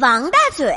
[0.00, 0.74] 王大嘴，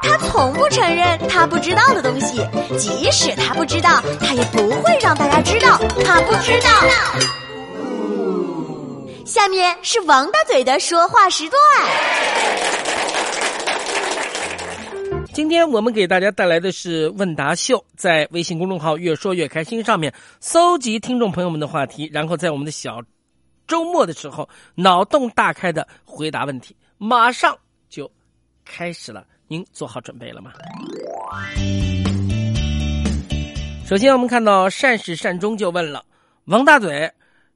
[0.00, 2.40] 他从不承认他不知道的东西，
[2.78, 6.70] 即使他不知道，他也不会让大家知道他不知道。
[9.26, 11.60] 下面是王大嘴的说话时段。
[15.34, 23.02] 今天我们给大家带来的是问答秀，在微信公众号“越说越开心”上面搜集听众朋友们的话题，然后在我们的小
[23.68, 27.58] 周末的时候脑洞大开的回答问题，马上。
[28.64, 30.52] 开始了，您做好准备了吗？
[33.86, 36.04] 首先，我们看到善始善终就问了
[36.46, 37.12] 王大嘴：“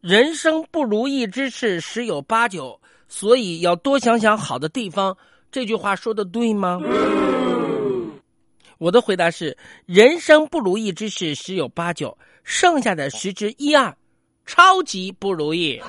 [0.00, 5.16] 人生不如意之事十有八九，所以要多想想好的地方。”
[5.50, 6.80] 这句话说的对吗？
[8.78, 13.94] 我的回答是：人生不如意之事十有八九，剩下的十之一二，
[14.46, 15.80] 超级不如意。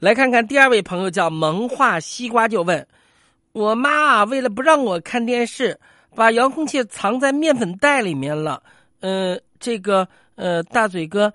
[0.00, 2.86] 来看看第二位朋友叫萌化西瓜，就问
[3.52, 5.78] 我妈啊，为了不让我看电视，
[6.14, 8.62] 把遥控器藏在面粉袋里面了。
[9.00, 11.30] 呃，这个呃，大嘴哥，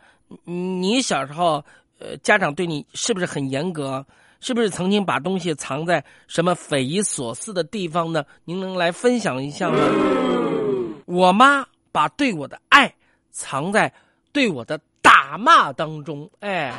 [0.46, 1.64] 你小时候
[2.00, 4.04] 呃，家长对你是不是很严格？
[4.40, 8.26] 是不是曾经把东西藏在什么匪夷所思的地方呢？
[8.46, 9.78] 您能来分享一下吗？
[11.06, 12.92] 我妈把对我的爱
[13.30, 13.94] 藏在
[14.32, 16.74] 对我的打骂当中，哎。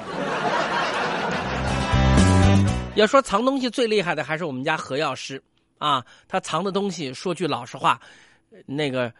[2.96, 5.40] 要说藏东西最厉害的还是我们家何药师，
[5.76, 8.00] 啊，他藏的东西说句老实话，
[8.64, 9.12] 那个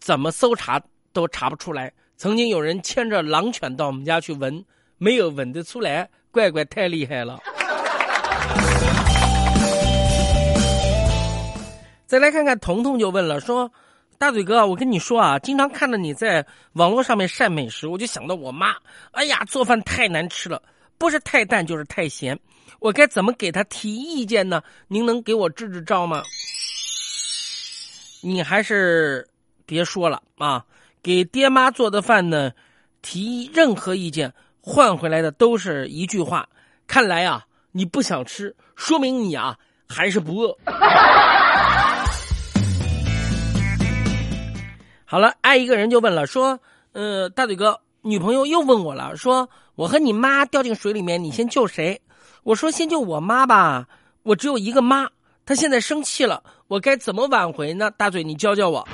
[0.00, 0.80] 怎么搜查
[1.12, 1.92] 都查不出来。
[2.16, 4.64] 曾经有人牵着狼犬到我们家去闻，
[4.98, 7.40] 没有闻得出来，乖乖太厉害了。
[12.06, 13.68] 再来看看彤彤就问了，说
[14.16, 18.76] 大嘴哥，我跟你说啊，经常看到你在网络上面晒美食，我就想到我妈，
[19.10, 20.62] 哎呀，做饭太难吃了，
[20.98, 22.38] 不是太淡就是太咸。
[22.80, 24.62] 我该怎么给他提意见呢？
[24.88, 26.22] 您能给我支支招吗？
[28.22, 29.28] 你还是
[29.66, 30.64] 别说了啊！
[31.02, 32.52] 给爹妈做的饭呢，
[33.02, 36.48] 提任何意见换回来的都是一句话：
[36.86, 40.56] 看来啊，你不想吃，说明你啊还是不饿。
[45.04, 46.58] 好了，爱一个人就问了，说
[46.92, 51.98] ：“呃，大嘴哥，女朋友又问我了，说我和你妈掉进水里面，你先救谁？”
[52.44, 53.88] 我说先救我妈吧，
[54.24, 55.08] 我只有一个妈，
[55.46, 57.90] 她现在生气了，我该怎么挽回呢？
[57.92, 58.86] 大嘴，你教教我。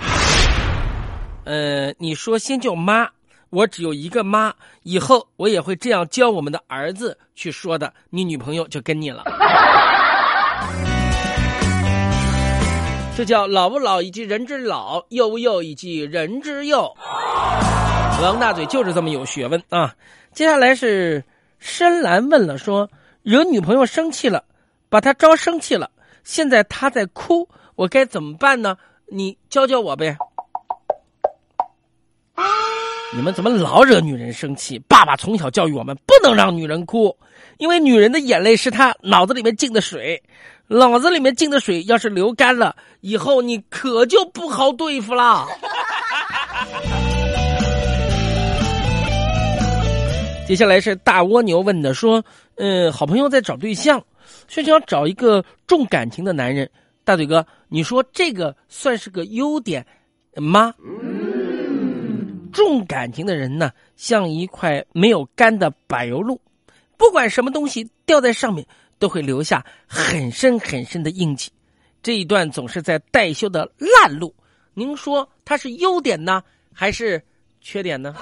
[1.43, 3.09] 呃，你说先救妈，
[3.50, 4.54] 我只有一个妈，
[4.84, 9.25] 以后我也会这样教我们的儿子去说的，你女朋友就跟你了。
[13.16, 16.94] 这叫老不老以及人之老，幼不幼以及人之幼。
[18.20, 19.94] 王大嘴就是这么有学问啊。
[20.32, 21.25] 接下来是
[21.58, 22.91] 深蓝问了说。
[23.22, 24.42] 惹女朋友生气了，
[24.88, 25.91] 把她招生气了，
[26.25, 28.78] 现在她在哭，我该怎么办呢？
[29.08, 30.16] 你教教我呗。
[33.14, 34.78] 你们怎么老惹女人生气？
[34.88, 37.14] 爸爸从小教育我们不能让女人哭，
[37.58, 40.22] 因为女人的眼泪是她脑子里面进的水，
[40.66, 45.47] 脑子里面进的水要是流干了，以后你可就不好对付了。
[50.50, 52.25] 接下来是大蜗牛问的，说
[52.59, 54.05] ：“呃，好朋友在找对象，
[54.49, 56.69] 是想找一个重感情的男人。
[57.05, 59.87] 大嘴哥，你说这个算是个优点
[60.34, 60.75] 吗？
[62.53, 66.41] 重感情的人呢，像一块没有干的柏油路，
[66.97, 68.67] 不管什么东西掉在上面，
[68.99, 71.49] 都会留下很深很深的印记。
[72.03, 74.34] 这一段总是在待修的烂路，
[74.75, 77.22] 您说它是优点呢，还是
[77.61, 78.17] 缺点呢？”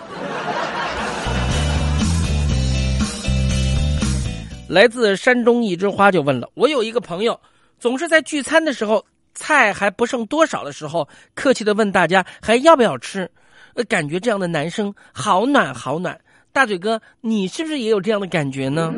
[4.68, 7.40] 来自山中一枝花就问了：“我有一个朋友，
[7.78, 9.02] 总是在聚餐的时候，
[9.34, 13.30] 菜还不剩多少的时候，客气的问大家还要不要吃，
[13.74, 16.20] 呃，感觉这样的男生好暖好暖。
[16.52, 18.92] 大嘴哥，你是不是也有这样的感觉呢？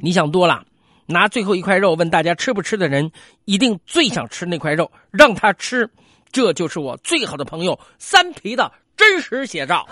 [0.00, 0.64] 你想多了，
[1.06, 3.10] 拿最后一块肉问大家吃不吃的人，
[3.46, 5.90] 一定最想吃那块肉，让他吃，
[6.30, 9.88] 这就是我最好的朋友三皮的真实写照。”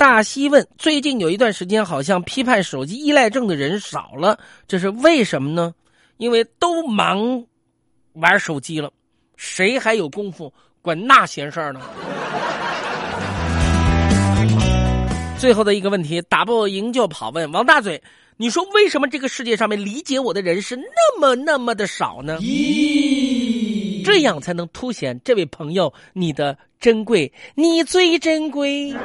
[0.00, 5.74] 大西问：最近有一段时间，好像批判手机依赖症的人少了，这是为什么呢？
[6.16, 7.44] 因为都忙
[8.14, 8.90] 玩手机了，
[9.36, 10.50] 谁还有功夫
[10.80, 11.82] 管那闲事儿呢？
[15.38, 17.28] 最后的一个问题，打不赢就跑。
[17.28, 18.02] 问王大嘴，
[18.38, 22.38] 你说为什么这个世界上面理解我的人是那么那么的少呢？
[22.40, 28.96] 咦，这样才能凸显这位朋友你的珍贵，你最珍贵。